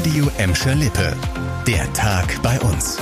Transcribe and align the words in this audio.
Radio 0.00 0.30
Emscher 0.38 0.74
Lippe. 0.74 1.14
Der 1.66 1.92
Tag 1.92 2.40
bei 2.42 2.58
uns. 2.60 2.96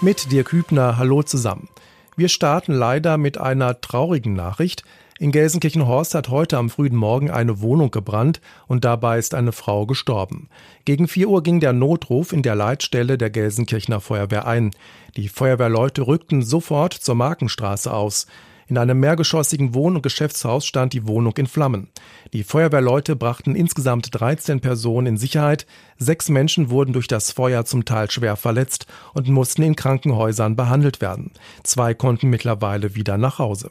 Mit 0.00 0.30
dir 0.30 0.44
Kübner, 0.44 0.98
hallo 0.98 1.24
zusammen. 1.24 1.68
Wir 2.14 2.28
starten 2.28 2.72
leider 2.72 3.18
mit 3.18 3.38
einer 3.38 3.80
traurigen 3.80 4.34
Nachricht. 4.34 4.84
In 5.18 5.32
Gelsenkirchenhorst 5.32 6.14
hat 6.14 6.28
heute 6.28 6.58
am 6.58 6.70
frühen 6.70 6.94
Morgen 6.94 7.28
eine 7.28 7.60
Wohnung 7.60 7.90
gebrannt 7.90 8.40
und 8.68 8.84
dabei 8.84 9.18
ist 9.18 9.34
eine 9.34 9.50
Frau 9.50 9.84
gestorben. 9.84 10.48
Gegen 10.84 11.08
4 11.08 11.28
Uhr 11.28 11.42
ging 11.42 11.58
der 11.58 11.72
Notruf 11.72 12.32
in 12.32 12.42
der 12.42 12.54
Leitstelle 12.54 13.18
der 13.18 13.30
Gelsenkirchener 13.30 14.00
Feuerwehr 14.00 14.46
ein. 14.46 14.70
Die 15.16 15.28
Feuerwehrleute 15.28 16.06
rückten 16.06 16.42
sofort 16.42 16.92
zur 16.92 17.16
Markenstraße 17.16 17.92
aus. 17.92 18.28
In 18.68 18.78
einem 18.78 18.98
mehrgeschossigen 18.98 19.74
Wohn- 19.74 19.94
und 19.94 20.02
Geschäftshaus 20.02 20.66
stand 20.66 20.92
die 20.92 21.06
Wohnung 21.06 21.36
in 21.36 21.46
Flammen. 21.46 21.88
Die 22.32 22.42
Feuerwehrleute 22.42 23.14
brachten 23.14 23.54
insgesamt 23.54 24.08
13 24.10 24.60
Personen 24.60 25.06
in 25.06 25.16
Sicherheit. 25.16 25.66
Sechs 25.98 26.28
Menschen 26.28 26.68
wurden 26.68 26.92
durch 26.92 27.06
das 27.06 27.30
Feuer 27.30 27.64
zum 27.64 27.84
Teil 27.84 28.10
schwer 28.10 28.34
verletzt 28.34 28.86
und 29.14 29.28
mussten 29.28 29.62
in 29.62 29.76
Krankenhäusern 29.76 30.56
behandelt 30.56 31.00
werden. 31.00 31.30
Zwei 31.62 31.94
konnten 31.94 32.28
mittlerweile 32.28 32.96
wieder 32.96 33.18
nach 33.18 33.38
Hause. 33.38 33.70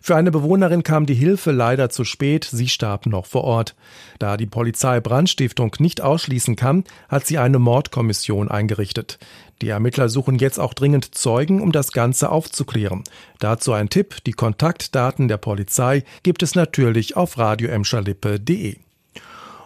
Für 0.00 0.16
eine 0.16 0.30
Bewohnerin 0.30 0.82
kam 0.82 1.04
die 1.04 1.14
Hilfe 1.14 1.50
leider 1.50 1.90
zu 1.90 2.04
spät. 2.04 2.48
Sie 2.50 2.68
starb 2.68 3.04
noch 3.04 3.26
vor 3.26 3.44
Ort. 3.44 3.76
Da 4.18 4.38
die 4.38 4.46
Polizei 4.46 5.00
Brandstiftung 5.00 5.76
nicht 5.78 6.00
ausschließen 6.00 6.56
kann, 6.56 6.84
hat 7.10 7.26
sie 7.26 7.36
eine 7.36 7.58
Mordkommission 7.58 8.50
eingerichtet. 8.50 9.18
Die 9.62 9.68
Ermittler 9.68 10.08
suchen 10.08 10.38
jetzt 10.38 10.58
auch 10.58 10.72
dringend 10.72 11.14
Zeugen, 11.14 11.60
um 11.60 11.70
das 11.70 11.92
Ganze 11.92 12.30
aufzuklären. 12.30 13.04
Dazu 13.40 13.74
ein 13.74 13.90
Tipp, 13.90 14.24
die 14.24 14.29
Kontaktdaten 14.32 15.28
der 15.28 15.38
Polizei 15.38 16.04
gibt 16.22 16.42
es 16.42 16.54
natürlich 16.54 17.16
auf 17.16 17.38
radioemscherlippe.de. 17.38 18.76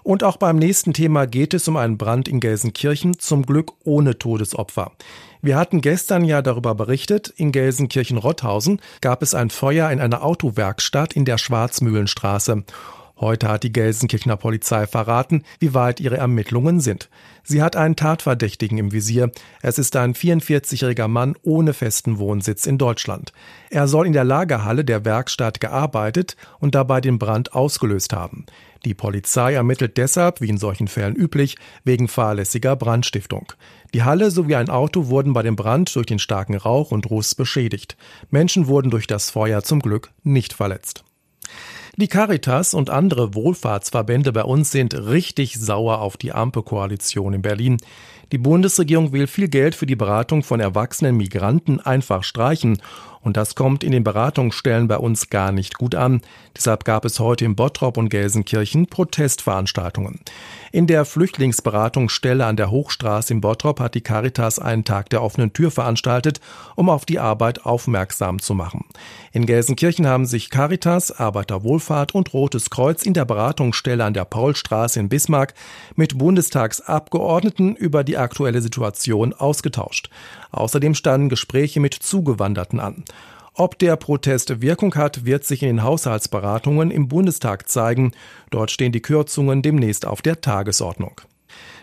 Und 0.04 0.22
auch 0.22 0.36
beim 0.36 0.56
nächsten 0.56 0.92
Thema 0.92 1.26
geht 1.26 1.54
es 1.54 1.66
um 1.66 1.78
einen 1.78 1.96
Brand 1.96 2.28
in 2.28 2.38
Gelsenkirchen, 2.38 3.18
zum 3.18 3.46
Glück 3.46 3.72
ohne 3.84 4.18
Todesopfer. 4.18 4.92
Wir 5.40 5.56
hatten 5.56 5.80
gestern 5.80 6.24
ja 6.24 6.42
darüber 6.42 6.74
berichtet, 6.74 7.32
in 7.36 7.52
Gelsenkirchen-Rotthausen 7.52 8.80
gab 9.00 9.22
es 9.22 9.34
ein 9.34 9.48
Feuer 9.50 9.90
in 9.90 10.00
einer 10.00 10.22
Autowerkstatt 10.22 11.14
in 11.14 11.24
der 11.24 11.38
Schwarzmühlenstraße. 11.38 12.64
Heute 13.24 13.48
hat 13.48 13.62
die 13.62 13.72
Gelsenkirchener 13.72 14.36
Polizei 14.36 14.86
verraten, 14.86 15.44
wie 15.58 15.72
weit 15.72 15.98
ihre 15.98 16.18
Ermittlungen 16.18 16.80
sind. 16.80 17.08
Sie 17.42 17.62
hat 17.62 17.74
einen 17.74 17.96
Tatverdächtigen 17.96 18.76
im 18.76 18.92
Visier. 18.92 19.30
Es 19.62 19.78
ist 19.78 19.96
ein 19.96 20.12
44-jähriger 20.14 21.08
Mann 21.08 21.34
ohne 21.42 21.72
festen 21.72 22.18
Wohnsitz 22.18 22.66
in 22.66 22.76
Deutschland. 22.76 23.32
Er 23.70 23.88
soll 23.88 24.06
in 24.06 24.12
der 24.12 24.24
Lagerhalle 24.24 24.84
der 24.84 25.06
Werkstatt 25.06 25.58
gearbeitet 25.58 26.36
und 26.60 26.74
dabei 26.74 27.00
den 27.00 27.18
Brand 27.18 27.54
ausgelöst 27.54 28.12
haben. 28.12 28.44
Die 28.84 28.92
Polizei 28.92 29.54
ermittelt 29.54 29.96
deshalb, 29.96 30.42
wie 30.42 30.50
in 30.50 30.58
solchen 30.58 30.86
Fällen 30.86 31.16
üblich, 31.16 31.56
wegen 31.82 32.08
fahrlässiger 32.08 32.76
Brandstiftung. 32.76 33.54
Die 33.94 34.02
Halle 34.02 34.30
sowie 34.30 34.56
ein 34.56 34.68
Auto 34.68 35.06
wurden 35.06 35.32
bei 35.32 35.42
dem 35.42 35.56
Brand 35.56 35.96
durch 35.96 36.04
den 36.04 36.18
starken 36.18 36.56
Rauch 36.56 36.90
und 36.90 37.08
Ruß 37.08 37.36
beschädigt. 37.36 37.96
Menschen 38.28 38.66
wurden 38.66 38.90
durch 38.90 39.06
das 39.06 39.30
Feuer 39.30 39.62
zum 39.62 39.80
Glück 39.80 40.10
nicht 40.24 40.52
verletzt. 40.52 41.04
Die 41.96 42.08
Caritas 42.08 42.74
und 42.74 42.90
andere 42.90 43.34
Wohlfahrtsverbände 43.34 44.32
bei 44.32 44.42
uns 44.42 44.72
sind 44.72 44.94
richtig 44.94 45.54
sauer 45.54 46.00
auf 46.00 46.16
die 46.16 46.32
Ampelkoalition 46.32 47.34
in 47.34 47.42
Berlin. 47.42 47.76
Die 48.32 48.38
Bundesregierung 48.38 49.12
will 49.12 49.28
viel 49.28 49.46
Geld 49.46 49.76
für 49.76 49.86
die 49.86 49.94
Beratung 49.94 50.42
von 50.42 50.58
erwachsenen 50.58 51.16
Migranten 51.16 51.78
einfach 51.78 52.24
streichen 52.24 52.82
und 53.24 53.36
das 53.36 53.54
kommt 53.54 53.82
in 53.82 53.90
den 53.90 54.04
Beratungsstellen 54.04 54.86
bei 54.86 54.98
uns 54.98 55.30
gar 55.30 55.50
nicht 55.50 55.78
gut 55.78 55.94
an. 55.94 56.20
Deshalb 56.56 56.84
gab 56.84 57.04
es 57.04 57.18
heute 57.18 57.44
in 57.44 57.56
Bottrop 57.56 57.96
und 57.96 58.10
Gelsenkirchen 58.10 58.86
Protestveranstaltungen. 58.86 60.20
In 60.72 60.86
der 60.86 61.04
Flüchtlingsberatungsstelle 61.04 62.44
an 62.44 62.56
der 62.56 62.70
Hochstraße 62.70 63.32
in 63.32 63.40
Bottrop 63.40 63.80
hat 63.80 63.94
die 63.94 64.02
Caritas 64.02 64.58
einen 64.58 64.84
Tag 64.84 65.08
der 65.10 65.22
offenen 65.22 65.52
Tür 65.52 65.70
veranstaltet, 65.70 66.40
um 66.76 66.90
auf 66.90 67.06
die 67.06 67.18
Arbeit 67.18 67.64
aufmerksam 67.64 68.40
zu 68.40 68.54
machen. 68.54 68.84
In 69.32 69.46
Gelsenkirchen 69.46 70.06
haben 70.06 70.26
sich 70.26 70.50
Caritas, 70.50 71.10
Arbeiterwohlfahrt 71.10 72.14
und 72.14 72.34
Rotes 72.34 72.70
Kreuz 72.70 73.04
in 73.04 73.14
der 73.14 73.24
Beratungsstelle 73.24 74.04
an 74.04 74.14
der 74.14 74.24
Paulstraße 74.24 75.00
in 75.00 75.08
Bismarck 75.08 75.54
mit 75.96 76.18
Bundestagsabgeordneten 76.18 77.74
über 77.74 78.04
die 78.04 78.18
aktuelle 78.18 78.60
Situation 78.60 79.32
ausgetauscht. 79.32 80.10
Außerdem 80.50 80.94
standen 80.94 81.28
Gespräche 81.28 81.80
mit 81.80 81.94
Zugewanderten 81.94 82.80
an. 82.80 83.04
Ob 83.56 83.78
der 83.78 83.94
Protest 83.94 84.62
Wirkung 84.62 84.96
hat, 84.96 85.24
wird 85.24 85.44
sich 85.44 85.62
in 85.62 85.68
den 85.68 85.82
Haushaltsberatungen 85.84 86.90
im 86.90 87.06
Bundestag 87.06 87.68
zeigen. 87.68 88.10
Dort 88.50 88.72
stehen 88.72 88.90
die 88.90 89.00
Kürzungen 89.00 89.62
demnächst 89.62 90.06
auf 90.06 90.22
der 90.22 90.40
Tagesordnung. 90.40 91.20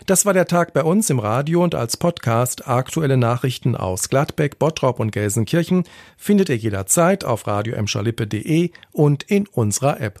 Das 0.04 0.26
war 0.26 0.34
der 0.34 0.46
Tag 0.46 0.74
bei 0.74 0.82
uns 0.82 1.08
im 1.08 1.18
Radio 1.18 1.62
und 1.62 1.74
als 1.74 1.96
Podcast. 1.96 2.68
Aktuelle 2.68 3.16
Nachrichten 3.16 3.74
aus 3.74 4.10
Gladbeck, 4.10 4.58
Bottrop 4.58 5.00
und 5.00 5.12
Gelsenkirchen 5.12 5.84
findet 6.18 6.50
ihr 6.50 6.56
jederzeit 6.56 7.24
auf 7.24 7.46
radio 7.46 7.74
und 8.92 9.22
in 9.22 9.46
unserer 9.46 9.98
App. 9.98 10.20